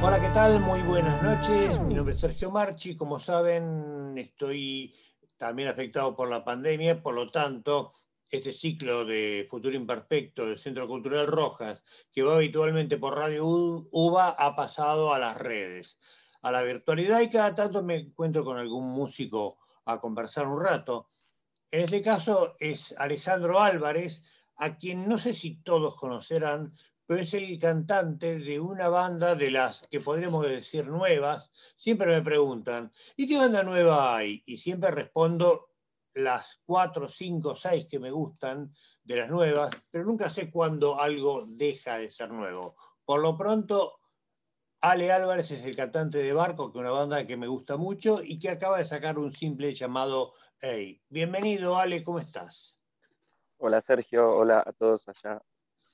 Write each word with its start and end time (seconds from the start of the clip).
Hola, 0.00 0.20
¿qué 0.20 0.28
tal? 0.28 0.60
Muy 0.60 0.82
buenas 0.82 1.20
noches. 1.24 1.80
Mi 1.80 1.94
nombre 1.94 2.14
es 2.14 2.20
Sergio 2.20 2.52
Marchi. 2.52 2.96
Como 2.96 3.18
saben, 3.18 4.16
estoy 4.16 4.94
también 5.38 5.68
afectado 5.68 6.14
por 6.14 6.30
la 6.30 6.44
pandemia, 6.44 7.02
por 7.02 7.14
lo 7.14 7.32
tanto, 7.32 7.92
este 8.30 8.52
ciclo 8.52 9.04
de 9.04 9.48
Futuro 9.50 9.74
Imperfecto 9.74 10.46
del 10.46 10.60
Centro 10.60 10.86
Cultural 10.86 11.26
Rojas, 11.26 11.82
que 12.12 12.22
va 12.22 12.36
habitualmente 12.36 12.96
por 12.98 13.16
Radio 13.16 13.44
UBA, 13.44 14.28
ha 14.28 14.54
pasado 14.54 15.12
a 15.12 15.18
las 15.18 15.36
redes, 15.36 15.98
a 16.42 16.52
la 16.52 16.62
virtualidad 16.62 17.22
y 17.22 17.30
cada 17.30 17.56
tanto 17.56 17.82
me 17.82 17.96
encuentro 17.96 18.44
con 18.44 18.56
algún 18.56 18.88
músico 18.88 19.58
a 19.84 20.00
conversar 20.00 20.46
un 20.46 20.62
rato. 20.62 21.08
En 21.70 21.80
este 21.82 22.00
caso 22.00 22.56
es 22.60 22.94
Alejandro 22.96 23.60
Álvarez, 23.60 24.22
a 24.56 24.76
quien 24.76 25.06
no 25.06 25.18
sé 25.18 25.34
si 25.34 25.62
todos 25.62 25.96
conocerán, 25.96 26.74
pero 27.06 27.20
es 27.20 27.34
el 27.34 27.58
cantante 27.58 28.38
de 28.38 28.58
una 28.58 28.88
banda 28.88 29.34
de 29.34 29.50
las 29.50 29.82
que 29.90 30.00
podríamos 30.00 30.46
decir 30.46 30.86
nuevas. 30.86 31.50
Siempre 31.76 32.06
me 32.06 32.22
preguntan, 32.22 32.90
¿y 33.16 33.28
qué 33.28 33.36
banda 33.36 33.62
nueva 33.62 34.16
hay? 34.16 34.42
Y 34.46 34.56
siempre 34.56 34.90
respondo 34.90 35.68
las 36.14 36.58
cuatro, 36.64 37.08
cinco, 37.08 37.54
seis 37.54 37.86
que 37.88 37.98
me 37.98 38.10
gustan 38.10 38.74
de 39.04 39.16
las 39.16 39.30
nuevas, 39.30 39.70
pero 39.90 40.04
nunca 40.04 40.30
sé 40.30 40.50
cuándo 40.50 40.98
algo 40.98 41.44
deja 41.46 41.98
de 41.98 42.10
ser 42.10 42.30
nuevo. 42.30 42.76
Por 43.04 43.20
lo 43.20 43.36
pronto, 43.36 44.00
Ale 44.80 45.12
Álvarez 45.12 45.50
es 45.50 45.64
el 45.64 45.74
cantante 45.74 46.18
de 46.18 46.32
Barco, 46.32 46.72
que 46.72 46.78
es 46.78 46.80
una 46.80 46.90
banda 46.90 47.26
que 47.26 47.36
me 47.36 47.48
gusta 47.48 47.76
mucho 47.76 48.22
y 48.22 48.38
que 48.38 48.50
acaba 48.50 48.78
de 48.78 48.84
sacar 48.84 49.18
un 49.18 49.32
simple 49.32 49.74
llamado 49.74 50.34
Hey. 50.60 51.00
Bienvenido, 51.08 51.78
Ale, 51.78 52.02
¿cómo 52.02 52.18
estás? 52.18 52.78
Hola, 53.58 53.80
Sergio. 53.80 54.36
Hola 54.36 54.62
a 54.64 54.72
todos 54.72 55.08
allá 55.08 55.40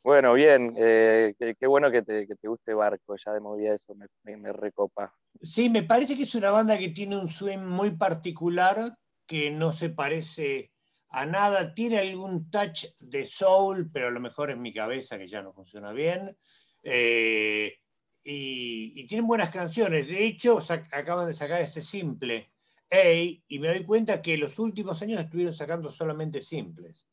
bueno, 0.05 0.35
bien, 0.35 0.75
eh, 0.77 1.35
qué, 1.39 1.67
bueno 1.67 1.91
que 1.91 2.03
te, 2.03 2.27
guste 2.43 2.75
Barco, 2.75 3.17
ya 3.17 3.33
de 3.33 3.41
movida 3.41 3.75
eso 3.75 3.95
me, 3.95 4.53
recopa. 4.53 5.15
Sí, 5.41 5.71
me 5.71 5.83
parece 5.83 6.15
que 6.15 6.25
es 6.25 6.35
una 6.35 6.51
banda 6.51 6.77
que 6.79 6.91
tiene 6.91 7.17
un 7.17 7.31
swing 7.31 7.65
muy 7.65 7.93
particular, 7.93 8.99
que 9.27 9.51
no 9.51 9.73
se 9.73 9.89
parece 9.89 10.73
a 11.09 11.25
nada, 11.25 11.75
tiene 11.75 12.01
algún 12.01 12.51
touch 12.51 12.85
de 12.99 13.27
soul, 13.27 13.91
pero 13.91 14.09
a 14.09 14.11
lo 14.11 14.21
mejor 14.21 14.51
es 14.51 14.59
mi 14.59 14.75
cabeza 14.75 15.17
que 15.17 15.27
ya 15.27 15.43
no 15.43 15.55
funciona 15.55 15.93
bien. 15.93 16.37
Eh, 16.83 17.79
y, 18.25 19.07
tienen 19.07 19.27
buenas 19.27 19.51
canciones, 19.51 20.07
de 20.09 20.25
hecho 20.25 20.59
acaban 20.93 21.27
de 21.27 21.35
sacar 21.35 21.61
este 21.61 21.83
simple, 21.83 22.51
y 22.91 23.59
me 23.59 23.69
doy 23.69 23.85
cuenta 23.85 24.23
que 24.23 24.39
los 24.39 24.59
últimos 24.59 25.03
años 25.03 25.21
estuvieron 25.21 25.55
sacando 25.55 25.91
solamente 25.91 26.43
simples. 26.43 27.07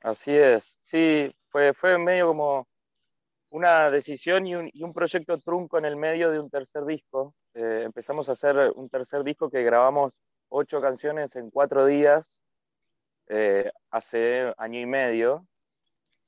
Así 0.00 0.30
es, 0.30 0.78
sí, 0.80 1.34
fue, 1.48 1.74
fue 1.74 1.98
medio 1.98 2.28
como 2.28 2.68
una 3.50 3.90
decisión 3.90 4.46
y 4.46 4.54
un, 4.54 4.92
proyecto 4.92 5.38
trunco 5.38 5.78
en 5.78 5.84
el 5.86 5.96
medio 5.96 6.30
de 6.30 6.40
un 6.40 6.50
tercer 6.50 6.84
disco. 6.84 7.34
Eh, 7.54 7.82
empezamos 7.84 8.28
a 8.28 8.32
hacer 8.32 8.72
un 8.74 8.88
tercer 8.88 9.22
disco 9.24 9.50
que 9.50 9.62
grabamos 9.62 10.12
ocho 10.48 10.80
canciones 10.80 11.36
en 11.36 11.50
cuatro 11.50 11.86
días 11.86 12.42
eh, 13.28 13.70
hace 13.90 14.52
año 14.58 14.80
y 14.80 14.86
medio. 14.86 15.46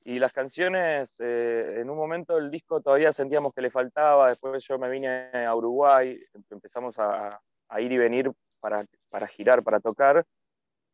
Y 0.09 0.17
las 0.17 0.33
canciones, 0.33 1.15
eh, 1.19 1.81
en 1.81 1.87
un 1.87 1.95
momento 1.95 2.39
el 2.39 2.49
disco 2.49 2.81
todavía 2.81 3.13
sentíamos 3.13 3.53
que 3.53 3.61
le 3.61 3.69
faltaba, 3.69 4.29
después 4.29 4.65
yo 4.67 4.79
me 4.79 4.89
vine 4.89 5.29
a 5.45 5.55
Uruguay, 5.55 6.19
empezamos 6.49 6.97
a, 6.97 7.39
ir 7.77 7.91
y 7.91 7.97
venir 7.99 8.31
para, 8.59 8.83
para 9.09 9.27
girar, 9.27 9.61
para 9.61 9.79
tocar, 9.79 10.25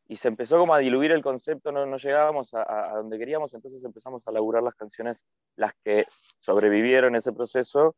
y 0.09 0.17
se 0.17 0.27
empezó 0.27 0.57
como 0.57 0.73
a 0.73 0.79
diluir 0.79 1.13
el 1.13 1.23
concepto, 1.23 1.71
no, 1.71 1.85
no 1.85 1.95
llegábamos 1.95 2.53
a, 2.53 2.91
donde 2.95 3.17
queríamos, 3.17 3.53
entonces 3.53 3.81
empezamos 3.85 4.21
a 4.27 4.33
laburar 4.33 4.61
las 4.61 4.75
canciones, 4.75 5.23
las 5.55 5.71
que 5.81 6.05
sobrevivieron 6.39 7.15
ese 7.15 7.31
proceso, 7.31 7.95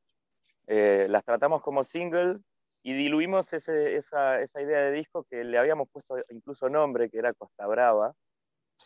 eh, 0.67 1.07
las 1.09 1.23
tratamos 1.23 1.63
como 1.63 1.83
single 1.83 2.37
y 2.83 2.93
diluimos 2.93 3.53
esa, 3.53 3.73
esa, 3.73 4.61
idea 4.61 4.81
de 4.81 4.91
disco 4.91 5.25
que 5.27 5.43
le 5.43 5.57
habíamos 5.57 5.89
puesto 5.89 6.17
incluso 6.29 6.69
nombre, 6.69 7.09
que 7.09 7.17
era 7.17 7.33
Costa 7.33 7.65
Brava. 7.65 8.13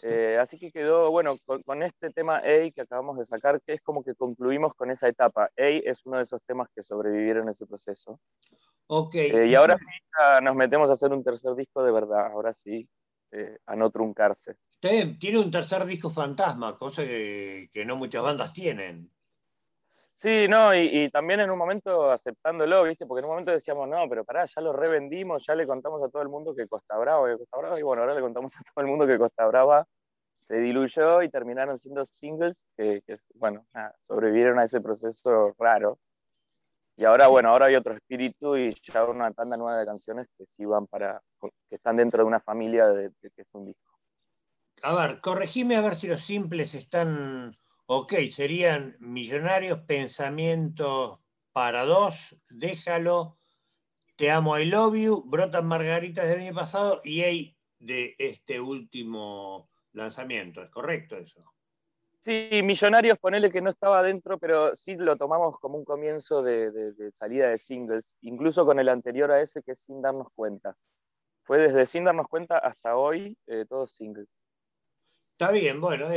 Eh, 0.04 0.38
así 0.40 0.58
que 0.58 0.72
quedó, 0.72 1.12
bueno, 1.12 1.36
con, 1.46 1.84
este 1.84 2.10
tema 2.10 2.38
A 2.38 2.72
que 2.74 2.82
acabamos 2.82 3.18
de 3.18 3.26
sacar, 3.26 3.62
que 3.62 3.74
es 3.74 3.82
como 3.82 4.04
que 4.04 4.16
concluimos 4.16 4.74
con 4.74 4.90
esa 4.90 5.08
etapa. 5.08 5.46
A 5.46 5.52
es 5.58 6.06
uno 6.06 6.18
de 6.18 6.24
esos 6.24 6.42
temas 6.44 6.70
que 6.74 6.84
sobrevivieron 6.84 7.50
ese 7.50 7.66
proceso. 7.66 8.20
Ok. 8.88 9.16
Eh, 9.16 9.48
y 9.48 9.56
ahora 9.56 9.78
sí 9.78 9.86
nos 10.42 10.56
metemos 10.56 10.90
a 10.90 10.94
hacer 10.94 11.12
un 11.12 11.24
tercer 11.24 11.56
disco 11.56 11.84
de 11.84 11.92
verdad, 11.92 12.28
ahora 12.28 12.54
sí, 12.54 12.90
eh, 13.32 13.58
a 13.66 13.76
no 13.76 13.90
truncarse. 13.90 14.58
tiene 14.82 15.40
un 15.40 15.50
tercer 15.50 15.86
disco 15.86 16.10
fantasma, 16.10 16.78
cosa 16.78 17.04
que, 17.04 17.84
no 17.86 17.96
muchas 17.96 18.24
bandas 18.24 18.52
tienen. 18.52 19.10
Sí, 20.22 20.48
no, 20.48 20.76
y, 20.76 21.10
también 21.10 21.40
en 21.40 21.50
un 21.50 21.58
momento 21.58 22.12
aceptándolo, 22.12 22.84
¿viste? 22.84 23.08
Porque 23.08 23.22
en 23.22 23.26
un 23.26 23.32
momento 23.32 23.50
decíamos, 23.50 23.90
no, 23.90 24.08
pero 24.08 24.24
pará, 24.24 24.46
ya 24.46 24.62
lo 24.62 24.72
revendimos, 24.72 25.44
ya 25.48 25.56
le 25.56 25.66
contamos 25.66 26.04
a 26.04 26.10
todo 26.10 26.22
el 26.22 26.30
mundo 26.30 26.54
que 26.54 26.68
Costa 26.68 26.96
Brava, 26.96 27.28
que 27.28 27.40
Costa 27.40 27.58
Brava, 27.58 27.80
y 27.80 27.82
bueno, 27.82 28.04
ahora 28.04 28.14
le 28.14 28.22
contamos 28.22 28.56
a 28.56 28.60
todo 28.62 28.86
el 28.86 28.88
mundo 28.88 29.08
que 29.08 29.18
Costa 29.18 29.48
Brava 29.48 29.88
se 30.40 30.60
diluyó 30.60 31.24
y 31.24 31.30
terminaron 31.30 31.80
siendo 31.80 32.06
singles 32.06 32.68
que, 32.78 33.02
bueno, 33.34 33.66
sobrevivieron 34.02 34.60
a 34.60 34.66
ese 34.66 34.80
proceso 34.80 35.56
raro. 35.58 35.98
Y 36.98 37.06
ahora, 37.06 37.26
bueno, 37.26 37.50
ahora 37.50 37.66
hay 37.70 37.76
otro 37.76 37.96
espíritu 37.96 38.56
y 38.58 38.76
ya 38.84 39.04
una 39.06 39.32
tanda 39.32 39.58
nueva 39.58 39.80
de 39.80 39.88
canciones 39.88 40.28
que 40.38 40.46
sí 40.46 40.66
van 40.66 40.86
para, 40.86 41.20
que 41.42 41.76
están 41.78 41.96
dentro 41.96 42.22
de 42.22 42.28
una 42.28 42.42
familia 42.42 42.90
de, 42.90 43.10
que 43.22 43.42
es 43.42 43.48
un 43.54 43.66
disco. 43.66 43.92
A 44.84 44.94
ver, 44.94 45.20
corregime 45.20 45.78
a 45.78 45.82
ver 45.82 45.96
si 45.96 46.06
los 46.06 46.22
simples 46.24 46.76
están 46.76 47.56
ok, 47.86 48.14
serían 48.32 48.96
millonarios, 49.00 49.80
pensamientos 49.82 51.20
para 51.52 51.86
dos, 51.86 52.36
déjalo, 52.50 53.38
te 54.16 54.32
amo, 54.32 54.58
I 54.58 54.66
love 54.66 54.96
you, 54.96 55.24
brotan 55.26 55.68
margaritas 55.68 56.28
del 56.28 56.42
año 56.42 56.54
pasado 56.54 57.02
y 57.04 57.22
hay 57.22 57.58
de 57.80 58.16
este 58.18 58.60
último 58.60 59.70
lanzamiento, 59.94 60.62
¿es 60.62 60.70
correcto 60.70 61.18
eso? 61.18 61.44
Sí, 62.22 62.62
Millonarios, 62.64 63.18
ponele 63.18 63.50
que 63.50 63.62
no 63.62 63.72
estaba 63.72 64.04
dentro, 64.04 64.38
pero 64.38 64.76
sí 64.76 64.96
lo 64.96 65.18
tomamos 65.18 65.60
como 65.60 65.80
un 65.80 65.84
comienzo 65.84 66.44
de, 66.44 66.94
salida 67.14 67.50
de 67.50 67.58
singles, 67.58 68.16
incluso 68.22 68.64
con 68.64 68.80
el 68.80 68.90
anterior 68.90 69.32
a 69.32 69.42
ese 69.42 69.64
que 69.64 69.72
es 69.72 69.80
Sin 69.80 70.04
Darnos 70.04 70.28
Cuenta. 70.36 70.76
Fue 71.42 71.58
desde 71.58 71.88
Sin 71.88 72.04
Darnos 72.04 72.28
Cuenta 72.28 72.60
hasta 72.60 72.96
hoy, 72.96 73.36
eh, 73.48 73.66
todos 73.68 73.94
singles. 73.94 74.30
Está 75.42 75.54
bien, 75.54 75.82
bueno, 75.82 76.08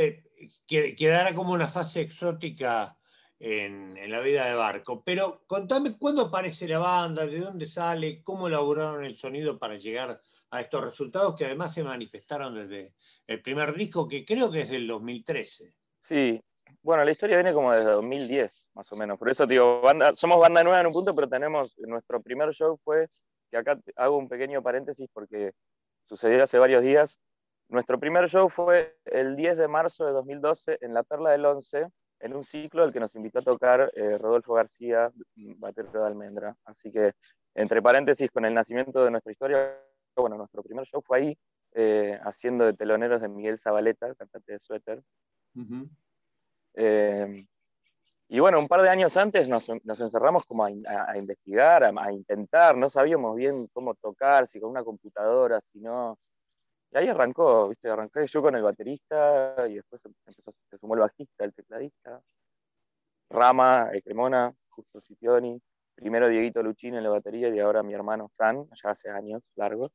quedará 0.67 1.33
como 1.33 1.51
una 1.51 1.67
fase 1.67 2.01
exótica 2.01 2.95
en, 3.39 3.95
la 4.07 4.19
vida 4.19 4.45
de 4.45 4.53
Barco. 4.53 5.01
Pero 5.03 5.41
contame 5.47 5.97
cuándo 5.97 6.21
aparece 6.21 6.67
la 6.67 6.77
banda, 6.77 7.25
de 7.25 7.39
dónde 7.39 7.65
sale, 7.65 8.21
cómo 8.21 8.47
elaboraron 8.47 9.03
el 9.03 9.17
sonido 9.17 9.57
para 9.57 9.77
llegar 9.77 10.21
a 10.51 10.61
estos 10.61 10.83
resultados 10.83 11.35
que 11.35 11.45
además 11.45 11.73
se 11.73 11.81
manifestaron 11.81 12.53
desde 12.53 12.93
el 13.25 13.41
primer 13.41 13.73
disco, 13.73 14.07
que 14.07 14.23
creo 14.23 14.51
que 14.51 14.61
es 14.61 14.69
del 14.69 14.85
2013. 14.85 15.73
Sí, 16.01 16.39
bueno, 16.83 17.03
la 17.03 17.09
historia 17.09 17.37
viene 17.37 17.51
como 17.51 17.73
desde 17.73 17.93
2010, 17.93 18.69
más 18.75 18.91
o 18.91 18.95
menos. 18.95 19.17
Por 19.17 19.31
eso, 19.31 19.47
digo, 19.47 19.81
somos 20.13 20.39
banda 20.39 20.63
nueva 20.63 20.81
en 20.81 20.85
un 20.85 20.93
punto, 20.93 21.15
pero 21.15 21.27
tenemos, 21.27 21.75
nuestro 21.79 22.21
primer 22.21 22.53
show 22.53 22.77
fue, 22.77 23.07
que 23.49 23.57
acá 23.57 23.79
hago 23.95 24.17
un 24.19 24.29
pequeño 24.29 24.61
paréntesis 24.61 25.09
porque 25.11 25.53
sucedió 26.07 26.43
hace 26.43 26.59
varios 26.59 26.83
días. 26.83 27.17
Nuestro 27.69 27.99
primer 27.99 28.29
show 28.29 28.49
fue 28.49 28.97
el 29.05 29.35
10 29.35 29.57
de 29.57 29.67
marzo 29.67 30.05
de 30.05 30.11
2012 30.11 30.77
en 30.81 30.93
la 30.93 31.03
Perla 31.03 31.31
del 31.31 31.45
Once, 31.45 31.87
en 32.19 32.35
un 32.35 32.43
ciclo 32.43 32.83
al 32.83 32.93
que 32.93 32.99
nos 32.99 33.15
invitó 33.15 33.39
a 33.39 33.43
tocar 33.43 33.91
eh, 33.95 34.17
Rodolfo 34.17 34.53
García, 34.53 35.11
batero 35.35 35.91
de 35.91 36.05
Almendra. 36.05 36.55
Así 36.65 36.91
que, 36.91 37.13
entre 37.53 37.81
paréntesis, 37.81 38.29
con 38.31 38.45
el 38.45 38.53
nacimiento 38.53 39.03
de 39.03 39.11
nuestra 39.11 39.31
historia, 39.31 39.77
bueno, 40.15 40.37
nuestro 40.37 40.63
primer 40.63 40.85
show 40.85 41.01
fue 41.01 41.17
ahí, 41.17 41.37
eh, 41.73 42.19
haciendo 42.23 42.65
de 42.65 42.73
teloneros 42.73 43.21
de 43.21 43.27
Miguel 43.27 43.59
Zabaleta, 43.59 44.13
cantante 44.15 44.53
de 44.53 44.59
Suéter. 44.59 45.01
Eh, 46.75 47.45
y 48.27 48.39
bueno, 48.39 48.59
un 48.59 48.67
par 48.67 48.81
de 48.81 48.89
años 48.89 49.17
antes 49.17 49.47
nos, 49.47 49.69
encerramos 49.69 50.45
como 50.45 50.65
a, 50.65 50.71
investigar, 51.17 51.83
a, 51.83 52.11
intentar, 52.11 52.75
no 52.75 52.89
sabíamos 52.89 53.35
bien 53.35 53.67
cómo 53.71 53.93
tocar, 53.93 54.47
si 54.47 54.59
con 54.59 54.71
una 54.71 54.83
computadora, 54.83 55.61
si 55.71 55.79
no. 55.79 56.17
Y 56.95 56.97
ahí 56.97 57.09
arrancó, 57.09 57.67
¿viste? 57.67 57.89
Arranqué 57.89 58.25
yo 58.25 58.41
con 58.41 58.55
el 58.55 58.63
baterista 58.63 59.67
y 59.67 59.75
después 59.75 60.01
empezó, 60.05 60.41
se 60.69 60.77
sumó 60.77 60.93
el 60.93 61.01
bajista, 61.01 61.43
el 61.43 61.53
tecladista, 61.53 62.21
Rama, 63.29 63.89
el 63.91 64.01
Cremona, 64.01 64.53
Justo 64.69 65.01
Sitioni, 65.01 65.61
primero 65.93 66.29
Dieguito 66.29 66.63
Luchín 66.63 66.95
en 66.95 67.03
la 67.03 67.09
batería 67.09 67.49
y 67.49 67.59
ahora 67.59 67.83
mi 67.83 67.93
hermano 67.93 68.29
Fran, 68.37 68.69
ya 68.81 68.91
hace 68.91 69.09
años 69.09 69.43
largos. 69.57 69.91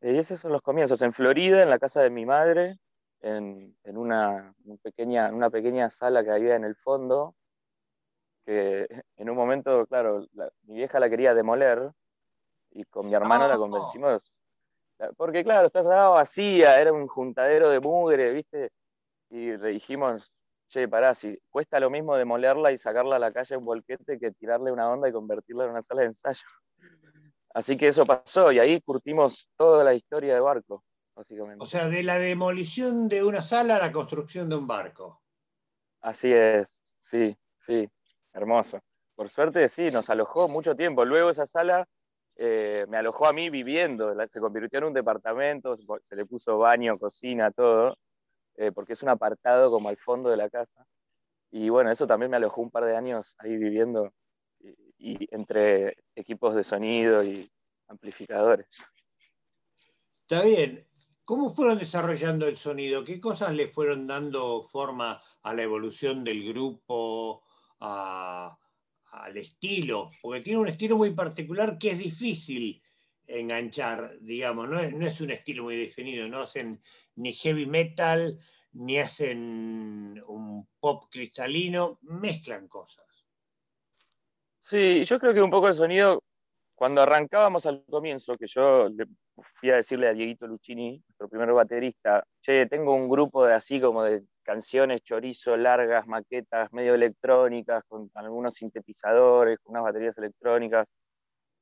Y 0.00 0.16
esos 0.16 0.40
son 0.40 0.52
los 0.52 0.62
comienzos, 0.62 1.02
en 1.02 1.12
Florida, 1.12 1.62
en 1.62 1.68
la 1.68 1.78
casa 1.78 2.00
de 2.00 2.08
mi 2.08 2.24
madre, 2.24 2.78
en, 3.20 3.76
una, 3.84 4.54
pequeña, 4.82 5.30
una 5.30 5.50
pequeña 5.50 5.90
sala 5.90 6.24
que 6.24 6.30
había 6.30 6.56
en 6.56 6.64
el 6.64 6.74
fondo, 6.74 7.34
que 8.46 8.86
en 9.18 9.28
un 9.28 9.36
momento, 9.36 9.86
claro, 9.88 10.26
mi 10.62 10.76
vieja 10.76 10.98
la 10.98 11.10
quería 11.10 11.34
demoler 11.34 11.92
y 12.70 12.82
con 12.84 13.08
mi 13.08 13.12
hermano 13.12 13.46
la 13.46 13.58
convencimos, 13.58 14.22
Porque 15.16 15.44
claro, 15.44 15.66
estaba 15.66 16.10
vacía, 16.10 16.80
era 16.80 16.92
un 16.92 17.06
juntadero 17.06 17.70
de 17.70 17.80
mugre, 17.80 18.32
¿viste? 18.32 18.70
Y 19.30 19.56
le 19.56 19.68
dijimos, 19.68 20.32
che, 20.68 20.88
pará, 20.88 21.14
si 21.14 21.38
cuesta 21.50 21.80
lo 21.80 21.90
mismo 21.90 22.16
demolerla 22.16 22.72
y 22.72 22.78
sacarla 22.78 23.16
a 23.16 23.18
la 23.18 23.32
calle 23.32 23.54
en 23.54 23.64
volquete 23.64 24.18
que 24.18 24.32
tirarle 24.32 24.72
una 24.72 24.90
onda 24.90 25.08
y 25.08 25.12
convertirla 25.12 25.64
en 25.64 25.70
una 25.70 25.82
sala 25.82 26.02
de 26.02 26.08
ensayo. 26.08 26.44
Así 27.54 27.76
que 27.76 27.88
eso 27.88 28.06
pasó 28.06 28.50
y 28.50 28.58
ahí 28.58 28.80
curtimos 28.80 29.48
toda 29.56 29.84
la 29.84 29.94
historia 29.94 30.34
de 30.34 30.40
barco, 30.40 30.84
básicamente. 31.14 31.62
O 31.62 31.66
sea, 31.66 31.88
de 31.88 32.02
la 32.02 32.18
demolición 32.18 33.08
de 33.08 33.22
una 33.22 33.42
sala 33.42 33.76
a 33.76 33.78
la 33.78 33.92
construcción 33.92 34.48
de 34.48 34.56
un 34.56 34.66
barco. 34.66 35.20
Así 36.00 36.32
es, 36.32 36.82
sí, 36.98 37.36
sí, 37.56 37.88
hermoso. 38.32 38.80
Por 39.14 39.28
suerte, 39.28 39.68
sí, 39.68 39.90
nos 39.90 40.08
alojó 40.08 40.48
mucho 40.48 40.74
tiempo. 40.74 41.04
Luego 41.04 41.30
esa 41.30 41.44
sala 41.44 41.86
eh, 42.36 42.86
me 42.88 42.96
alojó 42.96 43.26
a 43.26 43.32
mí 43.32 43.50
viviendo, 43.50 44.14
se 44.26 44.40
convirtió 44.40 44.78
en 44.78 44.86
un 44.86 44.92
departamento, 44.94 45.76
se 46.02 46.16
le 46.16 46.24
puso 46.26 46.58
baño, 46.58 46.98
cocina, 46.98 47.50
todo. 47.50 47.96
Eh, 48.56 48.70
porque 48.70 48.92
es 48.92 49.02
un 49.02 49.08
apartado 49.08 49.70
como 49.70 49.88
al 49.88 49.96
fondo 49.96 50.30
de 50.30 50.36
la 50.36 50.50
casa. 50.50 50.86
Y 51.50 51.68
bueno, 51.68 51.90
eso 51.90 52.06
también 52.06 52.30
me 52.30 52.36
alojó 52.36 52.60
un 52.60 52.70
par 52.70 52.84
de 52.84 52.96
años 52.96 53.34
ahí 53.38 53.56
viviendo 53.56 54.12
y, 54.98 55.28
entre 55.34 55.96
equipos 56.14 56.54
de 56.54 56.64
sonido 56.64 57.24
y 57.24 57.50
amplificadores. 57.88 58.86
Está 60.22 60.42
bien. 60.44 60.86
¿Cómo 61.24 61.54
fueron 61.54 61.78
desarrollando 61.78 62.46
el 62.46 62.56
sonido? 62.56 63.04
¿Qué 63.04 63.20
cosas 63.20 63.52
le 63.54 63.68
fueron 63.68 64.06
dando 64.06 64.64
forma 64.68 65.20
a 65.42 65.54
la 65.54 65.62
evolución 65.62 66.24
del 66.24 66.52
grupo, 66.52 67.44
al 69.12 69.36
estilo? 69.36 70.10
Porque 70.20 70.40
tiene 70.40 70.58
un 70.58 70.68
estilo 70.68 70.96
muy 70.96 71.14
particular 71.14 71.78
que 71.78 71.92
es 71.92 71.98
difícil 71.98 72.82
enganchar, 73.26 74.18
digamos, 74.20 74.68
no 74.68 74.80
es, 74.80 74.92
no 74.92 75.06
es 75.06 75.20
un 75.20 75.30
estilo 75.30 75.64
muy 75.64 75.76
definido, 75.76 76.28
no 76.28 76.42
hacen 76.42 76.82
ni 77.16 77.32
heavy 77.32 77.66
metal, 77.66 78.38
ni 78.72 78.98
hacen 78.98 80.22
un 80.26 80.66
pop 80.80 81.04
cristalino, 81.10 81.98
mezclan 82.02 82.68
cosas. 82.68 83.06
Sí, 84.60 85.04
yo 85.04 85.18
creo 85.18 85.34
que 85.34 85.42
un 85.42 85.50
poco 85.50 85.68
el 85.68 85.74
sonido, 85.74 86.21
cuando 86.82 87.00
arrancábamos 87.00 87.64
al 87.66 87.84
comienzo, 87.88 88.36
que 88.36 88.48
yo 88.48 88.88
fui 89.60 89.70
a 89.70 89.76
decirle 89.76 90.08
a 90.08 90.12
Dieguito 90.12 90.48
Luchini, 90.48 91.00
nuestro 91.06 91.28
primer 91.28 91.52
baterista, 91.52 92.24
che, 92.40 92.66
tengo 92.66 92.92
un 92.92 93.08
grupo 93.08 93.46
de 93.46 93.54
así 93.54 93.80
como 93.80 94.02
de 94.02 94.24
canciones 94.42 95.00
chorizo, 95.04 95.56
largas, 95.56 96.08
maquetas, 96.08 96.72
medio 96.72 96.94
electrónicas, 96.96 97.84
con 97.86 98.10
algunos 98.14 98.56
sintetizadores, 98.56 99.60
con 99.60 99.74
unas 99.74 99.84
baterías 99.84 100.18
electrónicas 100.18 100.88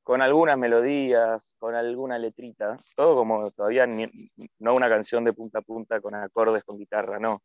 con 0.01 0.23
algunas 0.23 0.57
melodías, 0.57 1.53
con 1.59 1.75
alguna 1.75 2.17
letrita, 2.17 2.75
todo 2.95 3.15
como 3.15 3.47
todavía 3.51 3.85
no 4.57 4.73
una 4.73 4.89
canción 4.89 5.23
de 5.23 5.33
punta 5.33 5.59
a 5.59 5.61
punta 5.61 6.01
con 6.01 6.15
acordes 6.15 6.63
con 6.63 6.79
guitarra, 6.79 7.19
no. 7.19 7.43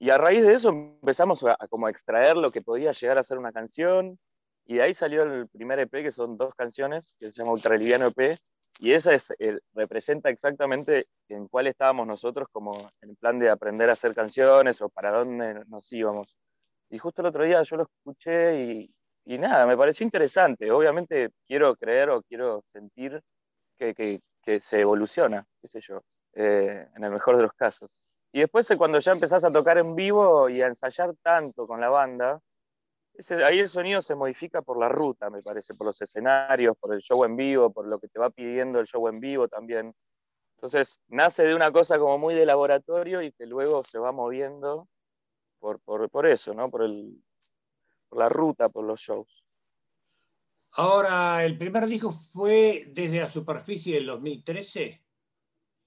Y 0.00 0.10
a 0.10 0.18
raíz 0.18 0.42
de 0.42 0.54
eso 0.54 0.70
empezamos 0.70 1.44
a, 1.44 1.56
como 1.70 1.88
extraer 1.88 2.36
lo 2.36 2.50
que 2.50 2.62
podía 2.62 2.90
llegar 2.90 3.18
a 3.18 3.22
ser 3.22 3.38
una 3.38 3.52
canción, 3.52 4.18
y 4.68 4.76
de 4.76 4.82
ahí 4.82 4.92
salió 4.92 5.22
el 5.22 5.48
primer 5.48 5.78
EP, 5.78 5.90
que 5.90 6.12
son 6.12 6.36
dos 6.36 6.54
canciones, 6.54 7.16
que 7.18 7.32
se 7.32 7.40
llama 7.40 7.52
Ultraliviano 7.52 8.06
EP, 8.06 8.38
y 8.80 8.92
esa 8.92 9.14
es, 9.14 9.32
representa 9.72 10.28
exactamente 10.28 11.06
en 11.28 11.48
cuál 11.48 11.68
estábamos 11.68 12.06
nosotros 12.06 12.48
como 12.52 12.76
en 13.00 13.16
plan 13.16 13.38
de 13.38 13.48
aprender 13.48 13.88
a 13.88 13.94
hacer 13.94 14.14
canciones 14.14 14.82
o 14.82 14.90
para 14.90 15.10
dónde 15.10 15.64
nos 15.68 15.90
íbamos. 15.90 16.36
Y 16.90 16.98
justo 16.98 17.22
el 17.22 17.28
otro 17.28 17.44
día 17.44 17.62
yo 17.62 17.76
lo 17.76 17.84
escuché 17.84 18.62
y, 18.62 18.94
y 19.24 19.38
nada, 19.38 19.66
me 19.66 19.76
pareció 19.76 20.04
interesante. 20.04 20.70
Obviamente 20.70 21.30
quiero 21.46 21.74
creer 21.74 22.10
o 22.10 22.22
quiero 22.22 22.62
sentir 22.70 23.22
que, 23.78 24.20
se 24.60 24.80
evoluciona, 24.80 25.46
qué 25.62 25.68
sé 25.68 25.80
yo, 25.80 26.02
eh, 26.34 26.88
en 26.94 27.04
el 27.04 27.10
mejor 27.10 27.36
de 27.36 27.42
los 27.42 27.52
casos. 27.54 28.02
Y 28.32 28.40
después 28.40 28.70
eh, 28.70 28.76
cuando 28.76 28.98
ya 28.98 29.12
empezás 29.12 29.44
a 29.44 29.52
tocar 29.52 29.78
en 29.78 29.94
vivo 29.94 30.50
y 30.50 30.60
a 30.60 30.66
ensayar 30.66 31.14
tanto 31.22 31.66
con 31.66 31.80
la 31.80 31.88
banda, 31.88 32.38
ahí 33.44 33.58
el 33.58 33.68
sonido 33.68 34.00
se 34.00 34.14
modifica 34.14 34.62
por 34.62 34.78
la 34.78 34.88
ruta, 34.88 35.30
me 35.30 35.42
parece, 35.42 35.74
por 35.74 35.86
los 35.86 36.00
escenarios, 36.00 36.76
por 36.78 36.94
el 36.94 37.00
show 37.00 37.24
en 37.24 37.36
vivo, 37.36 37.70
por 37.72 37.86
lo 37.86 37.98
que 37.98 38.08
te 38.08 38.18
va 38.18 38.30
pidiendo 38.30 38.78
el 38.80 38.86
show 38.86 39.08
en 39.08 39.20
vivo 39.20 39.48
también. 39.48 39.94
Entonces, 40.56 41.00
nace 41.08 41.44
de 41.44 41.54
una 41.54 41.70
cosa 41.70 41.98
como 41.98 42.18
muy 42.18 42.34
de 42.34 42.46
laboratorio 42.46 43.22
y 43.22 43.32
que 43.32 43.46
luego 43.46 43.84
se 43.84 43.98
va 43.98 44.12
moviendo 44.12 44.88
por, 45.58 45.80
por, 45.80 46.08
por 46.10 46.26
eso, 46.26 46.54
¿no? 46.54 46.70
Por 46.70 46.82
el, 46.82 47.22
por 48.08 48.18
la 48.18 48.28
ruta, 48.28 48.68
por 48.68 48.84
los 48.84 49.00
shows. 49.00 49.44
Ahora, 50.72 51.44
el 51.44 51.58
primer 51.58 51.86
disco 51.86 52.12
fue 52.32 52.84
desde 52.88 53.20
la 53.20 53.28
superficie 53.28 53.94
del 53.94 54.06
2013. 54.06 55.02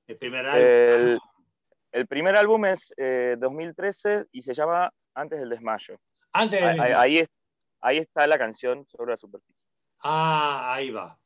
El 0.07 0.17
primer 0.17 0.45
álbum. 0.45 1.19
El, 1.91 2.07
primer 2.07 2.35
álbum 2.35 2.65
es 2.65 2.93
2013 2.97 4.13
eh, 4.13 4.25
y 4.31 4.41
se 4.41 4.53
llama 4.53 4.91
Antes 5.13 5.39
del 5.39 5.49
desmayo. 5.49 5.97
Antes 6.33 6.61
ahí, 6.61 7.27
ahí, 7.81 7.97
está 7.97 8.27
la 8.27 8.37
canción 8.37 8.85
sobre 8.87 9.11
la 9.11 9.17
superficie. 9.17 9.55
Ah, 9.99 10.73
ahí 10.73 10.91
va, 10.91 11.19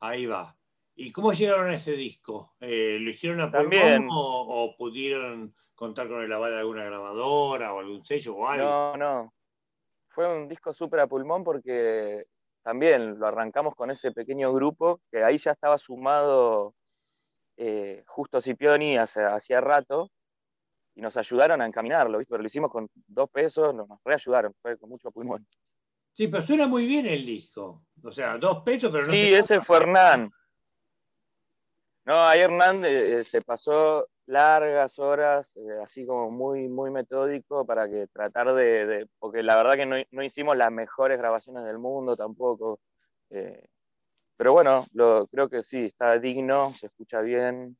ahí 0.00 0.26
va. 0.26 0.56
¿Y 0.94 1.10
cómo 1.10 1.32
llegaron 1.32 1.70
a 1.70 1.76
ese 1.76 1.92
disco? 1.92 2.54
Eh, 2.60 2.98
¿Lo 3.00 3.10
hicieron 3.10 3.40
a 3.40 3.50
También. 3.50 4.06
O, 4.10 4.14
o, 4.64 4.76
pudieron 4.76 5.54
contar 5.74 6.08
con 6.08 6.22
el 6.22 6.32
aval 6.32 6.52
de 6.52 6.58
alguna 6.58 6.84
grabadora 6.84 7.72
o 7.72 7.80
algún 7.80 8.04
sello 8.04 8.36
o 8.36 8.46
algo? 8.46 8.64
No, 8.64 8.96
no 8.96 9.32
fue 10.12 10.28
un 10.28 10.48
disco 10.48 10.72
súper 10.72 11.00
a 11.00 11.06
pulmón 11.06 11.42
porque 11.42 12.26
también 12.62 13.18
lo 13.18 13.26
arrancamos 13.26 13.74
con 13.74 13.90
ese 13.90 14.12
pequeño 14.12 14.52
grupo 14.52 15.00
que 15.10 15.24
ahí 15.24 15.38
ya 15.38 15.52
estaba 15.52 15.78
sumado 15.78 16.74
eh, 17.56 18.04
Justo 18.06 18.40
Cipioni 18.40 18.96
hacía 18.96 19.60
rato 19.60 20.10
y 20.94 21.00
nos 21.00 21.16
ayudaron 21.16 21.60
a 21.62 21.66
encaminarlo, 21.66 22.18
¿viste? 22.18 22.30
pero 22.30 22.42
lo 22.42 22.46
hicimos 22.46 22.70
con 22.70 22.88
dos 23.06 23.30
pesos, 23.30 23.74
nos 23.74 23.88
reayudaron, 24.04 24.54
fue 24.60 24.76
con 24.76 24.90
mucho 24.90 25.10
pulmón. 25.10 25.46
Sí, 26.12 26.28
pero 26.28 26.46
suena 26.46 26.66
muy 26.66 26.86
bien 26.86 27.06
el 27.06 27.24
disco. 27.24 27.84
O 28.02 28.12
sea, 28.12 28.36
dos 28.36 28.62
pesos, 28.62 28.90
pero 28.92 29.06
no. 29.06 29.12
Sí, 29.12 29.30
ese 29.32 29.60
fue 29.62 29.78
Hernán. 29.78 30.30
No, 32.04 32.24
ahí 32.24 32.40
Hernán 32.40 32.84
eh, 32.84 33.24
se 33.24 33.40
pasó 33.42 34.08
largas 34.26 34.98
horas, 34.98 35.56
eh, 35.56 35.80
así 35.82 36.04
como 36.04 36.30
muy, 36.30 36.68
muy 36.68 36.90
metódico 36.90 37.64
para 37.64 37.88
que 37.88 38.08
tratar 38.08 38.52
de, 38.54 39.08
porque 39.18 39.42
la 39.42 39.56
verdad 39.56 39.76
que 39.76 40.06
no, 40.10 40.22
hicimos 40.22 40.56
las 40.56 40.72
mejores 40.72 41.18
grabaciones 41.18 41.64
del 41.64 41.78
mundo 41.78 42.16
tampoco. 42.16 42.80
Eh, 43.30 43.66
pero 44.36 44.52
bueno, 44.52 44.84
lo, 44.92 45.26
creo 45.28 45.48
que 45.48 45.62
sí, 45.62 45.84
está 45.84 46.18
digno, 46.18 46.70
se 46.70 46.86
escucha 46.86 47.20
bien. 47.20 47.76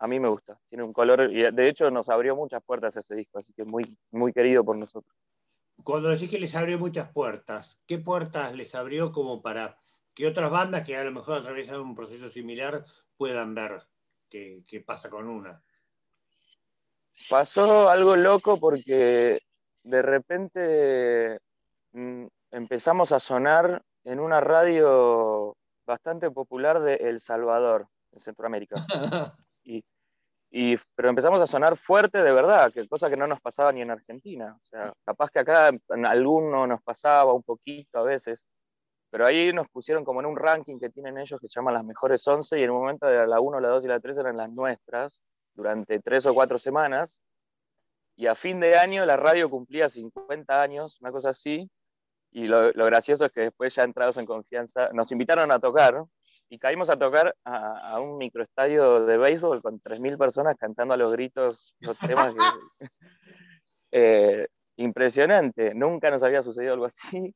A 0.00 0.06
mí 0.06 0.18
me 0.18 0.28
gusta, 0.28 0.58
tiene 0.68 0.84
un 0.84 0.92
color 0.92 1.30
y 1.30 1.50
de 1.50 1.68
hecho 1.68 1.90
nos 1.90 2.08
abrió 2.08 2.34
muchas 2.34 2.62
puertas 2.62 2.96
ese 2.96 3.14
disco, 3.14 3.38
así 3.38 3.52
que 3.52 3.64
muy, 3.64 3.84
muy 4.10 4.32
querido 4.32 4.64
por 4.64 4.76
nosotros. 4.76 5.14
Cuando 5.84 6.08
decís 6.08 6.30
que 6.30 6.40
les 6.40 6.54
abrió 6.54 6.78
muchas 6.78 7.10
puertas, 7.12 7.78
¿qué 7.86 7.98
puertas 7.98 8.54
les 8.54 8.74
abrió 8.74 9.12
como 9.12 9.40
para 9.40 9.78
que 10.14 10.26
otras 10.26 10.50
bandas 10.50 10.86
que 10.86 10.96
a 10.96 11.04
lo 11.04 11.12
mejor 11.12 11.38
atraviesan 11.38 11.80
un 11.80 11.94
proceso 11.94 12.30
similar 12.30 12.84
puedan 13.16 13.54
ver 13.54 13.82
qué, 14.28 14.62
qué 14.66 14.80
pasa 14.80 15.08
con 15.08 15.28
una? 15.28 15.62
pasó 17.28 17.88
algo 17.90 18.16
loco 18.16 18.58
porque 18.58 19.42
de 19.82 20.02
repente 20.02 21.38
mm, 21.92 22.26
empezamos 22.52 23.12
a 23.12 23.20
sonar 23.20 23.82
en 24.04 24.20
una 24.20 24.40
radio 24.40 25.56
bastante 25.84 26.30
popular 26.30 26.80
de 26.80 26.94
El 26.94 27.20
Salvador, 27.20 27.88
en 28.12 28.20
Centroamérica. 28.20 28.76
Y, 30.52 30.76
pero 30.96 31.08
empezamos 31.08 31.40
a 31.40 31.46
sonar 31.46 31.76
fuerte 31.76 32.22
de 32.22 32.32
verdad, 32.32 32.72
que 32.72 32.88
cosa 32.88 33.08
que 33.08 33.16
no 33.16 33.28
nos 33.28 33.40
pasaba 33.40 33.70
ni 33.70 33.82
en 33.82 33.90
Argentina. 33.90 34.56
O 34.60 34.66
sea, 34.66 34.92
capaz 35.04 35.30
que 35.30 35.38
acá 35.38 35.70
en 35.90 36.06
alguno 36.06 36.66
nos 36.66 36.82
pasaba 36.82 37.32
un 37.32 37.44
poquito 37.44 37.98
a 38.00 38.02
veces, 38.02 38.46
pero 39.10 39.26
ahí 39.26 39.52
nos 39.52 39.68
pusieron 39.68 40.04
como 40.04 40.20
en 40.20 40.26
un 40.26 40.36
ranking 40.36 40.78
que 40.80 40.90
tienen 40.90 41.18
ellos 41.18 41.40
que 41.40 41.46
se 41.46 41.54
llama 41.54 41.70
las 41.72 41.84
mejores 41.84 42.26
11 42.26 42.58
y 42.58 42.64
en 42.64 42.70
un 42.70 42.80
momento 42.80 43.08
la 43.08 43.40
1, 43.40 43.60
la 43.60 43.68
2 43.68 43.84
y 43.84 43.88
la 43.88 44.00
3 44.00 44.18
eran 44.18 44.36
las 44.36 44.50
nuestras 44.50 45.22
durante 45.54 46.00
tres 46.00 46.26
o 46.26 46.34
cuatro 46.34 46.58
semanas. 46.58 47.20
Y 48.16 48.26
a 48.26 48.34
fin 48.34 48.60
de 48.60 48.76
año 48.76 49.06
la 49.06 49.16
radio 49.16 49.48
cumplía 49.48 49.88
50 49.88 50.60
años, 50.60 51.00
una 51.00 51.12
cosa 51.12 51.30
así. 51.30 51.70
Y 52.32 52.46
lo, 52.46 52.72
gracioso 52.72 53.24
es 53.24 53.32
que 53.32 53.40
después, 53.42 53.74
ya 53.74 53.82
entrados 53.82 54.16
en 54.16 54.26
confianza, 54.26 54.90
nos 54.92 55.10
invitaron 55.10 55.50
a 55.50 55.58
tocar 55.58 56.04
y 56.50 56.58
caímos 56.58 56.90
a 56.90 56.98
tocar 56.98 57.34
a, 57.44 58.00
un 58.00 58.18
microestadio 58.18 59.06
de 59.06 59.16
béisbol 59.16 59.62
con 59.62 59.80
3.000 59.80 60.18
personas 60.18 60.56
cantando 60.58 60.92
a 60.94 60.96
los 60.96 61.12
gritos 61.12 61.74
los 61.80 61.98
temas. 61.98 62.34
Eh, 63.92 64.46
impresionante, 64.76 65.74
nunca 65.74 66.12
nos 66.12 66.22
había 66.22 66.44
sucedido 66.44 66.74
algo 66.74 66.84
así. 66.84 67.34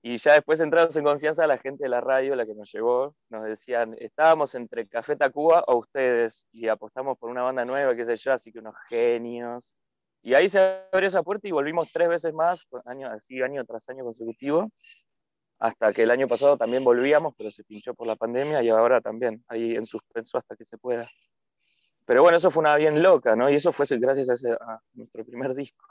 Y 0.00 0.16
ya 0.16 0.32
después 0.32 0.60
entrados 0.60 0.96
en 0.96 1.04
confianza, 1.04 1.46
la 1.46 1.58
gente 1.58 1.84
de 1.84 1.90
la 1.90 2.00
radio, 2.00 2.34
la 2.34 2.46
que 2.46 2.54
nos 2.54 2.72
llevó, 2.72 3.14
nos 3.28 3.44
decían, 3.44 3.94
estábamos 3.98 4.54
entre 4.54 4.88
Café 4.88 5.14
Tacuba 5.16 5.62
o 5.66 5.76
ustedes, 5.76 6.48
y 6.52 6.68
apostamos 6.68 7.18
por 7.18 7.28
una 7.28 7.42
banda 7.42 7.66
nueva, 7.66 7.94
qué 7.94 8.06
sé 8.06 8.16
yo, 8.16 8.32
así 8.32 8.50
que 8.50 8.60
unos 8.60 8.74
genios. 8.88 9.74
Y 10.22 10.32
ahí 10.34 10.48
se 10.48 10.58
abrió 10.90 11.08
esa 11.08 11.22
puerta 11.22 11.46
y 11.46 11.52
volvimos 11.52 11.92
tres 11.92 12.08
veces 12.08 12.32
más, 12.32 12.66
año, 12.86 13.08
así 13.08 13.42
año 13.42 13.62
tras 13.66 13.86
año 13.90 14.04
consecutivo. 14.04 14.70
Hasta 15.58 15.92
que 15.92 16.02
el 16.02 16.10
año 16.10 16.28
pasado 16.28 16.56
también 16.56 16.84
volvíamos, 16.84 17.34
pero 17.36 17.50
se 17.50 17.64
pinchó 17.64 17.94
por 17.94 18.06
la 18.06 18.16
pandemia 18.16 18.62
y 18.62 18.68
ahora 18.68 19.00
también, 19.00 19.44
ahí 19.48 19.74
en 19.74 19.86
suspenso 19.86 20.38
hasta 20.38 20.56
que 20.56 20.64
se 20.64 20.78
pueda. 20.78 21.08
Pero 22.06 22.22
bueno, 22.22 22.36
eso 22.36 22.50
fue 22.50 22.60
una 22.60 22.76
bien 22.76 23.02
loca, 23.02 23.34
¿no? 23.34 23.48
Y 23.48 23.54
eso 23.54 23.72
fue 23.72 23.86
gracias 23.98 24.28
a, 24.28 24.34
ese, 24.34 24.52
a 24.52 24.80
nuestro 24.92 25.24
primer 25.24 25.54
disco. 25.54 25.86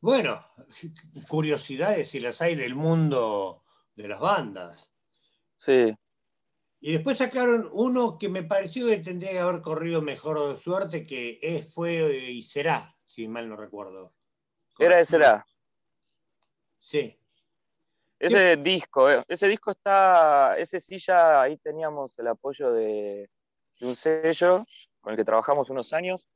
Bueno, 0.00 0.44
curiosidades 1.28 2.10
si 2.10 2.20
las 2.20 2.40
hay 2.40 2.54
del 2.54 2.74
mundo 2.74 3.64
de 3.94 4.08
las 4.08 4.20
bandas. 4.20 4.90
Sí. 5.56 5.94
Y 6.80 6.92
después 6.92 7.18
sacaron 7.18 7.68
uno 7.72 8.16
que 8.18 8.28
me 8.28 8.44
pareció 8.44 8.86
que 8.86 8.98
tendría 8.98 9.32
que 9.32 9.40
haber 9.40 9.60
corrido 9.60 10.00
mejor 10.00 10.54
de 10.54 10.62
suerte, 10.62 11.06
que 11.06 11.40
es, 11.42 11.72
fue 11.74 12.30
y 12.30 12.42
será, 12.42 12.94
si 13.06 13.26
mal 13.26 13.48
no 13.48 13.56
recuerdo. 13.56 14.14
Era 14.78 15.00
y 15.00 15.04
será. 15.04 15.44
Sí. 16.78 17.17
Ese 18.18 18.56
disco, 18.56 19.10
eh, 19.10 19.22
ese 19.28 19.46
disco 19.46 19.70
está, 19.70 20.58
ese 20.58 20.80
sí 20.80 20.98
ya 20.98 21.42
ahí 21.42 21.56
teníamos 21.58 22.18
el 22.18 22.26
apoyo 22.26 22.72
de, 22.72 23.30
un 23.80 23.94
sello 23.94 24.64
con 25.00 25.12
el 25.12 25.16
que 25.16 25.24
trabajamos 25.24 25.70
unos 25.70 25.92
años 25.92 26.26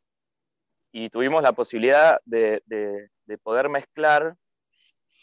y 0.93 1.11
tuvimos 1.11 1.43
la 1.43 1.53
posibilidad 1.53 2.21
de, 2.25 2.63
poder 3.43 3.69
mezclar 3.69 4.37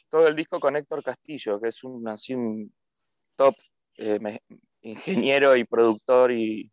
todo 0.10 0.28
el 0.28 0.36
disco 0.36 0.60
con 0.60 0.76
Héctor 0.76 1.04
Castillo, 1.04 1.62
que 1.62 1.70
es 1.70 1.84
un, 1.84 2.08
así 2.08 2.34
un 2.34 2.74
top 3.36 3.56
eh, 3.98 4.40
ingeniero 4.82 5.56
y 5.56 5.64
productor 5.64 6.32
y 6.32 6.72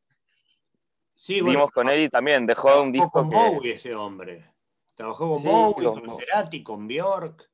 sí, 1.15 1.41
con 1.73 1.89
él 1.91 2.05
y 2.05 2.09
también 2.09 2.47
dejó 2.47 2.83
un 2.83 2.91
disco 2.91 3.11
con 3.11 3.31
Bowie 3.31 3.75
ese 3.75 3.95
hombre. 3.95 4.51
Trabajó 4.95 5.35
con 5.35 5.43
Bowie, 5.43 5.85
con 5.85 6.19
Cerati, 6.19 6.63
con 6.63 6.89
Bjork. 6.89 7.51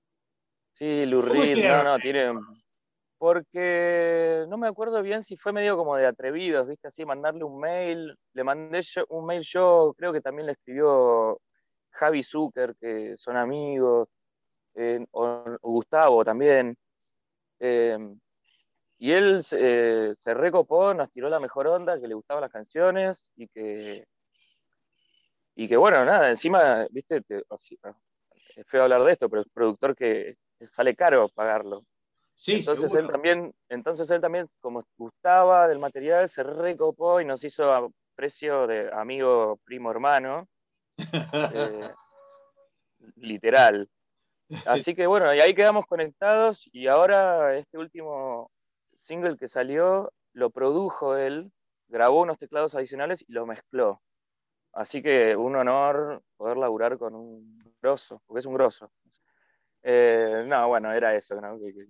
Sí, 0.82 1.06
Lou 1.06 1.22
no, 1.22 1.84
no, 1.84 1.98
tiene... 2.00 2.32
Porque 3.16 4.44
no 4.48 4.58
me 4.58 4.66
acuerdo 4.66 5.00
bien 5.00 5.22
si 5.22 5.36
fue 5.36 5.52
medio 5.52 5.76
como 5.76 5.94
de 5.94 6.06
atrevidos, 6.06 6.66
¿viste? 6.66 6.88
Así, 6.88 7.04
mandarle 7.04 7.44
un 7.44 7.60
mail. 7.60 8.18
Le 8.32 8.42
mandé 8.42 8.80
un 9.08 9.24
mail 9.24 9.42
yo, 9.44 9.94
creo 9.96 10.12
que 10.12 10.20
también 10.20 10.46
le 10.46 10.54
escribió 10.54 11.40
Javi 11.90 12.24
Zucker, 12.24 12.74
que 12.80 13.16
son 13.16 13.36
amigos, 13.36 14.08
eh, 14.74 15.06
o, 15.12 15.56
Gustavo 15.62 16.24
también. 16.24 16.76
Eh, 17.60 17.96
y 18.98 19.12
él 19.12 19.40
eh, 19.52 20.14
se 20.16 20.34
recopó, 20.34 20.92
nos 20.94 21.12
tiró 21.12 21.28
la 21.30 21.38
mejor 21.38 21.68
onda, 21.68 22.00
que 22.00 22.08
le 22.08 22.14
gustaban 22.14 22.40
las 22.40 22.50
canciones 22.50 23.30
y 23.36 23.46
que, 23.46 24.04
y 25.54 25.68
que 25.68 25.76
bueno, 25.76 26.04
nada, 26.04 26.28
encima, 26.28 26.88
viste, 26.90 27.22
es 27.28 28.66
feo 28.66 28.82
hablar 28.82 29.04
de 29.04 29.12
esto, 29.12 29.30
pero 29.30 29.42
es 29.42 29.48
productor 29.48 29.94
que 29.94 30.38
sale 30.66 30.94
caro 30.94 31.28
pagarlo. 31.28 31.84
Sí, 32.34 32.54
entonces 32.54 32.92
él 32.94 33.06
también, 33.08 33.54
entonces 33.68 34.10
él 34.10 34.20
también, 34.20 34.48
como 34.60 34.84
gustaba 34.96 35.68
del 35.68 35.78
material, 35.78 36.28
se 36.28 36.42
recopó 36.42 37.20
y 37.20 37.24
nos 37.24 37.44
hizo 37.44 37.72
a 37.72 37.88
precio 38.16 38.66
de 38.66 38.90
amigo, 38.92 39.58
primo, 39.64 39.90
hermano. 39.90 40.48
Eh, 41.54 41.90
literal. 43.16 43.88
Así 44.66 44.94
que 44.94 45.06
bueno, 45.06 45.34
y 45.34 45.40
ahí 45.40 45.54
quedamos 45.54 45.86
conectados 45.86 46.68
y 46.72 46.86
ahora 46.86 47.56
este 47.56 47.78
último 47.78 48.50
single 48.96 49.36
que 49.36 49.48
salió 49.48 50.12
lo 50.32 50.50
produjo 50.50 51.16
él, 51.16 51.50
grabó 51.88 52.22
unos 52.22 52.38
teclados 52.38 52.74
adicionales 52.74 53.24
y 53.26 53.32
lo 53.32 53.46
mezcló. 53.46 54.00
Así 54.72 55.02
que 55.02 55.36
un 55.36 55.56
honor 55.56 56.22
poder 56.36 56.56
laburar 56.56 56.98
con 56.98 57.14
un 57.14 57.58
grosso, 57.80 58.22
porque 58.26 58.40
es 58.40 58.46
un 58.46 58.54
grosso. 58.54 58.90
Eh, 59.84 60.44
no, 60.46 60.68
bueno, 60.68 60.92
era 60.92 61.14
eso, 61.16 61.34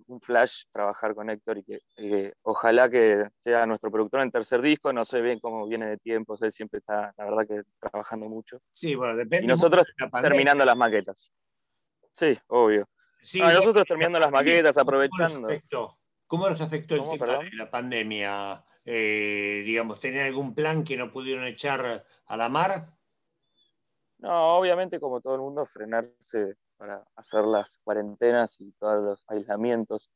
un 0.07 0.21
flash 0.21 0.65
trabajar 0.73 1.15
con 1.15 1.29
Héctor 1.29 1.59
y 1.59 1.65
que 1.65 2.33
ojalá 2.41 2.89
que 2.89 3.29
sea 3.37 3.67
nuestro 3.67 3.91
productor 3.91 4.23
en 4.23 4.31
tercer 4.31 4.63
disco, 4.63 4.95
no 4.95 5.05
sé 5.05 5.21
bien 5.21 5.39
cómo 5.41 5.69
viene 5.69 5.87
de 5.87 5.99
tiempo, 5.99 6.35
él 6.41 6.53
siempre 6.53 6.79
está, 6.79 7.13
la 7.19 7.25
verdad 7.25 7.47
que 7.47 7.63
trabajando 7.79 8.29
mucho. 8.31 8.61
Sí, 8.73 8.95
bueno, 8.95 9.15
depende. 9.15 9.45
Y 9.45 9.49
nosotros 9.49 9.85
terminando 10.23 10.65
las 10.65 10.77
maquetas. 10.77 11.31
Sí, 12.13 12.39
obvio. 12.47 12.89
nosotros 13.35 13.87
terminando 13.87 14.19
las 14.19 14.31
maquetas, 14.31 14.79
aprovechando. 14.79 15.49
¿Cómo 16.27 16.49
nos 16.49 16.63
afectó 16.63 16.95
el 16.95 17.19
tema 17.19 17.39
de 17.43 17.51
la 17.53 17.71
pandemia? 17.71 18.65
Eh, 18.87 19.63
digamos, 19.67 20.01
¿tenían 20.01 20.27
algún 20.27 20.55
plan 20.55 20.83
que 20.83 20.97
no 20.97 21.13
pudieron 21.13 21.45
echar 21.45 22.07
a 22.27 22.37
la 22.39 22.49
mar? 22.49 22.89
No, 24.17 24.57
obviamente, 24.57 24.99
como 24.99 25.21
todo 25.21 25.35
el 25.35 25.41
mundo, 25.43 25.67
frenarse 25.67 26.57
para 26.83 27.05
hacer 27.15 27.45
las 27.45 27.79
cuarentenas 27.85 28.61
y 28.61 28.73
todos 28.73 29.05
los 29.05 29.25
aislamientos. 29.29 30.11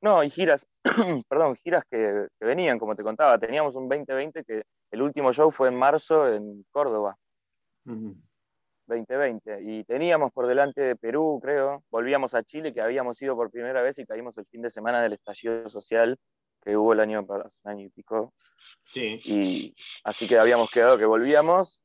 No, 0.00 0.24
y 0.24 0.30
giras, 0.30 0.66
perdón, 1.28 1.56
giras 1.56 1.84
que, 1.90 2.26
venían, 2.40 2.78
como 2.78 2.96
te 2.96 3.02
contaba. 3.02 3.38
Teníamos 3.38 3.74
un 3.74 3.86
2020 3.86 4.42
que 4.44 4.62
el 4.92 5.02
último 5.02 5.30
show 5.34 5.50
fue 5.50 5.68
en 5.68 5.74
marzo 5.74 6.26
en 6.26 6.64
Córdoba. 6.70 7.18
2020. 7.84 9.60
Y 9.62 9.84
teníamos 9.84 10.32
por 10.32 10.46
delante 10.46 10.96
Perú, 10.96 11.38
creo. 11.42 11.84
Volvíamos 11.90 12.32
a 12.34 12.44
Chile, 12.44 12.72
que 12.72 12.80
habíamos 12.80 13.20
ido 13.20 13.36
por 13.36 13.50
primera 13.50 13.82
vez 13.82 13.98
y 13.98 14.06
caímos 14.06 14.38
el 14.38 14.46
fin 14.46 14.62
de 14.62 14.70
semana 14.70 15.02
del 15.02 15.12
estallido 15.12 15.68
social 15.68 16.16
que 16.62 16.78
hubo 16.78 16.94
el 16.94 17.00
año, 17.00 17.26
año 17.64 17.84
y 17.84 17.90
pico. 17.90 18.32
Sí. 18.84 19.20
Y 19.22 19.74
así 20.04 20.26
que 20.26 20.38
habíamos 20.38 20.70
quedado 20.70 20.96
que 20.96 21.04
volvíamos 21.04 21.82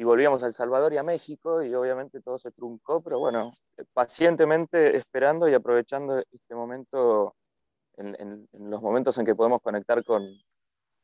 y 0.00 0.04
volvíamos 0.04 0.42
a 0.42 0.46
El 0.46 0.54
Salvador 0.54 0.94
y 0.94 0.96
a 0.96 1.02
México 1.02 1.62
y 1.62 1.74
obviamente 1.74 2.22
todo 2.22 2.38
se 2.38 2.50
truncó, 2.52 3.02
pero 3.02 3.18
bueno, 3.18 3.52
pacientemente 3.92 4.96
esperando 4.96 5.46
y 5.46 5.52
aprovechando 5.52 6.20
este 6.20 6.54
momento, 6.54 7.34
en, 7.98 8.48
los 8.54 8.80
momentos 8.80 9.18
en 9.18 9.26
que 9.26 9.34
podemos 9.34 9.60
conectar 9.60 10.02
con, 10.02 10.26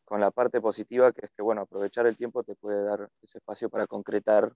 con 0.02 0.18
la 0.18 0.30
parte 0.30 0.62
positiva, 0.62 1.12
que 1.12 1.26
es 1.26 1.30
que, 1.36 1.42
bueno, 1.42 1.60
aprovechar 1.60 2.06
el 2.06 2.16
tiempo 2.16 2.42
te 2.42 2.54
puede 2.54 2.84
dar 2.84 3.06
ese 3.20 3.36
espacio 3.36 3.68
para 3.68 3.86
concretar 3.86 4.50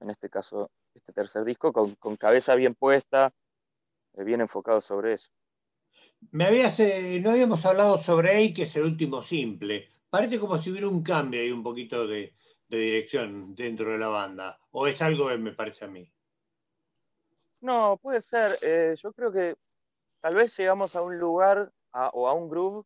en 0.00 0.10
este 0.10 0.28
caso, 0.28 0.70
este 0.92 1.14
tercer 1.14 1.44
disco, 1.44 1.72
con, 1.72 2.16
cabeza 2.16 2.54
bien 2.54 2.74
puesta, 2.74 3.32
eh, 4.12 4.24
bien 4.24 4.42
enfocado 4.42 4.82
sobre 4.82 5.14
eso. 5.14 5.30
Me 6.32 6.44
habías, 6.44 6.78
eh, 6.80 7.18
no 7.22 7.30
habíamos 7.30 7.64
hablado 7.64 8.02
sobre 8.02 8.36
ahí, 8.36 8.52
que 8.52 8.64
es 8.64 8.76
el 8.76 8.82
último 8.82 9.22
simple. 9.22 9.88
Parece 10.10 10.38
como 10.38 10.60
si 10.60 10.70
hubiera 10.70 10.86
un 10.86 11.02
cambio 11.02 11.42
y 11.42 11.50
un 11.50 11.62
poquito 11.62 12.06
de, 12.06 12.34
dirección 12.68 13.54
dentro 13.54 13.92
de 13.92 13.98
la 13.98 14.08
banda. 14.08 14.58
¿O 14.72 14.86
es 14.86 15.00
algo 15.02 15.28
que 15.28 15.38
me 15.38 15.52
parece 15.52 15.84
a 15.84 15.88
mí? 15.88 16.10
No, 17.60 17.98
puede 18.02 18.20
ser. 18.20 18.58
Eh, 18.62 18.94
yo 19.02 19.12
creo 19.12 19.32
que 19.32 19.56
tal 20.20 20.34
vez 20.34 20.56
llegamos 20.56 20.96
a 20.96 21.02
un 21.02 21.18
lugar 21.18 21.70
o 22.12 22.28
a 22.28 22.34
un 22.34 22.48
groove 22.48 22.84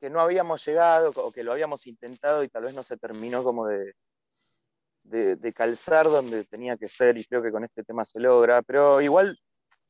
que 0.00 0.10
no 0.10 0.20
habíamos 0.20 0.64
llegado 0.64 1.10
o 1.16 1.32
que 1.32 1.42
lo 1.42 1.52
habíamos 1.52 1.86
intentado 1.86 2.42
y 2.42 2.48
tal 2.48 2.64
vez 2.64 2.74
no 2.74 2.82
se 2.82 2.96
terminó 2.96 3.42
como 3.42 3.66
de, 3.66 3.94
de, 5.02 5.52
calzar 5.52 6.06
donde 6.06 6.44
tenía 6.44 6.76
que 6.76 6.88
ser 6.88 7.16
y 7.16 7.24
creo 7.24 7.42
que 7.42 7.50
con 7.50 7.64
este 7.64 7.82
tema 7.84 8.04
se 8.04 8.20
logra, 8.20 8.62
pero 8.62 9.00
igual 9.00 9.38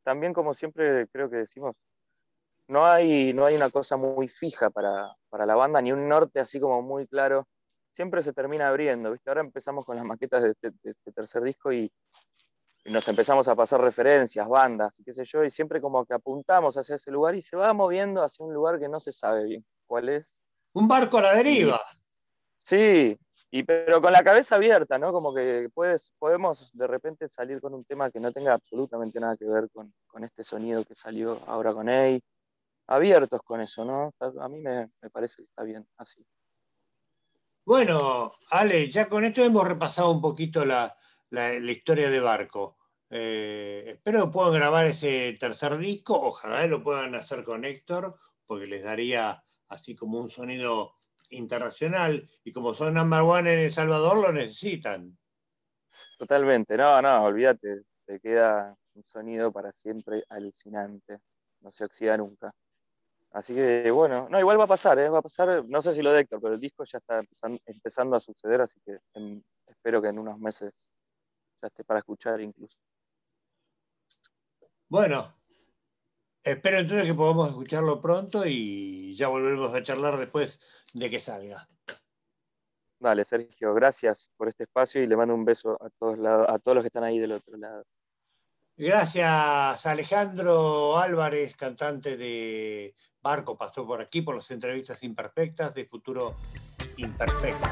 también 0.03 0.33
como 0.33 0.55
siempre 0.55 1.07
creo 1.09 1.29
que 1.29 1.37
decimos, 1.37 1.77
no 2.69 2.87
hay, 2.87 3.33
no 3.33 3.45
hay 3.45 3.57
una 3.57 3.71
cosa 3.71 3.97
muy 3.97 4.29
fija 4.29 4.71
para, 4.71 5.11
la 5.33 5.55
banda, 5.55 5.81
ni 5.81 5.93
un 5.93 6.09
norte 6.09 6.39
así 6.41 6.61
como 6.61 6.83
muy 6.83 7.07
claro, 7.07 7.47
siempre 7.99 8.23
se 8.23 8.33
termina 8.33 8.69
abriendo, 8.69 9.11
¿viste? 9.11 9.29
Ahora 9.29 9.41
empezamos 9.41 9.85
con 9.85 9.97
las 9.97 10.05
maquetas 10.05 10.45
de 10.45 10.51
este, 10.51 10.71
este 10.85 11.11
tercer 11.11 11.43
disco 11.43 11.73
y, 11.73 11.91
nos 12.85 13.07
empezamos 13.09 13.49
a 13.49 13.57
pasar 13.57 13.81
referencias, 13.81 14.49
bandas 14.49 14.99
y 15.01 15.05
qué 15.05 15.13
sé 15.13 15.25
yo, 15.25 15.43
y 15.45 15.51
siempre 15.51 15.81
como 15.81 16.07
que 16.07 16.15
apuntamos 16.15 16.77
hacia 16.77 16.95
ese 16.95 17.11
lugar 17.11 17.35
y 17.35 17.43
se 17.43 17.57
va 17.57 17.73
moviendo 17.73 18.23
hacia 18.23 18.47
un 18.47 18.55
lugar 18.55 18.79
que 18.79 18.89
no 18.89 19.01
se 19.01 19.11
sabe 19.11 19.45
bien 19.45 19.67
cuál 19.87 20.09
es. 20.09 20.41
Un 20.75 20.87
barco 20.87 21.19
a 21.19 21.23
la 21.23 21.35
deriva. 21.35 21.81
sí, 22.57 23.19
y, 23.51 23.65
pero 23.65 24.01
con 24.01 24.13
la 24.13 24.23
cabeza 24.23 24.55
abierta, 24.55 24.97
¿no? 24.97 25.13
Como 25.13 25.35
que 25.35 25.69
puedes, 25.75 26.13
podemos 26.21 26.71
de 26.73 26.87
repente 26.87 27.29
salir 27.29 27.61
con 27.61 27.75
un 27.75 27.85
tema 27.85 28.13
que 28.13 28.21
no 28.21 28.31
tenga 28.31 28.55
absolutamente 28.55 29.19
nada 29.19 29.37
que 29.37 29.45
ver 29.45 29.69
con, 29.71 29.93
este 30.23 30.45
sonido 30.45 30.85
que 30.85 30.95
salió 30.95 31.37
ahora 31.49 31.75
con 31.75 31.89
EI. 31.89 32.23
Abiertos 32.87 33.43
con 33.43 33.61
eso, 33.61 33.85
¿no? 33.85 34.13
A 34.41 34.49
mí 34.49 34.61
me, 34.61 34.89
parece 35.13 35.43
que 35.43 35.49
está 35.49 35.65
bien 35.65 35.85
así. 35.99 36.25
Bueno, 37.69 38.33
Ale, 38.49 38.91
ya 38.91 39.11
con 39.11 39.27
esto 39.27 39.45
hemos 39.45 39.69
repasado 39.69 40.11
un 40.11 40.23
poquito 40.23 40.65
la, 40.65 40.97
historia 41.71 42.09
de 42.09 42.19
Barco. 42.19 42.79
Eh, 43.11 43.85
espero 43.89 44.25
que 44.25 44.33
puedan 44.33 44.55
grabar 44.55 44.87
ese 44.87 45.37
tercer 45.39 45.77
disco, 45.77 46.19
ojalá 46.19 46.67
lo 46.67 46.83
puedan 46.83 47.15
hacer 47.15 47.45
con 47.45 47.67
Héctor, 47.67 48.17
porque 48.47 48.65
les 48.65 48.83
daría 48.83 49.45
así 49.69 49.95
como 49.95 50.19
un 50.19 50.31
sonido 50.31 50.95
internacional 51.29 52.27
y 52.43 52.53
como 52.53 52.73
son 52.73 52.95
number 52.95 53.21
one 53.21 53.53
en 53.53 53.59
El 53.59 53.73
Salvador 53.75 54.17
lo 54.17 54.33
necesitan. 54.33 55.19
Totalmente, 56.17 56.75
no, 56.75 57.03
no, 57.03 57.25
olvídate, 57.25 57.83
te 58.07 58.19
queda 58.19 58.75
un 58.95 59.05
sonido 59.05 59.53
para 59.53 59.73
siempre 59.73 60.25
alucinante, 60.31 61.19
no 61.61 61.71
se 61.71 61.85
oxida 61.85 62.17
nunca. 62.17 62.51
Así 63.33 63.55
que 63.55 63.91
bueno, 63.91 64.29
no, 64.31 64.41
igual 64.41 64.59
va 64.59 64.65
a 64.65 64.69
pasar, 64.69 64.99
¿eh? 64.99 65.09
va 65.09 65.19
a 65.19 65.23
pasar, 65.23 65.63
no 65.69 65.83
sé 65.83 65.93
si 65.93 66.03
lo 66.03 66.13
de 66.13 66.21
Héctor, 66.21 66.41
pero 66.41 66.55
el 66.55 66.61
disco 66.61 66.85
ya 66.85 66.99
está 66.99 67.23
empezando, 67.67 68.17
a 68.17 68.21
suceder, 68.21 68.63
así 68.63 68.81
que 68.85 68.99
espero 69.67 70.01
que 70.01 70.09
en 70.09 70.19
unos 70.19 70.39
meses 70.39 70.73
ya 71.61 71.69
esté 71.69 71.85
para 71.85 72.01
escuchar 72.01 72.41
incluso. 72.41 72.79
Bueno, 74.89 75.39
Espero 76.49 76.79
entonces 76.79 77.07
que 77.07 77.15
podamos 77.15 77.49
escucharlo 77.49 78.01
pronto 78.01 78.47
y 78.47 79.15
ya 79.15 79.29
volveremos 79.29 79.75
a 79.75 79.83
charlar 79.83 80.19
después 80.19 80.59
de 80.95 81.11
que 81.11 81.21
salga. 81.21 81.69
Vale, 83.01 83.25
Sergio, 83.27 83.75
gracias 83.75 84.31
por 84.35 84.49
este 84.49 84.65
espacio 84.65 85.03
y 85.03 85.07
le 85.07 85.15
mando 85.15 85.35
un 85.35 85.45
beso 85.45 85.77
a 85.83 85.91
todos, 85.91 86.19
a 86.49 86.59
todos 86.59 86.77
los 86.77 86.83
que 86.83 86.89
están 86.89 87.05
ahí 87.05 87.19
del 87.19 87.33
otro 87.33 87.57
lado. 87.59 87.85
Gracias, 88.79 89.85
Alejandro 89.85 90.97
Álvarez, 90.99 91.55
cantante 91.55 92.17
de 92.17 92.95
Barco, 93.23 93.57
pasó 93.57 93.87
por 93.87 94.01
aquí 94.01 94.23
por 94.23 94.37
las 94.37 94.51
entrevistas 94.51 95.03
imperfectas 95.03 95.75
de 95.75 95.85
Futuro 95.85 96.33
Imperfecto. 96.97 97.69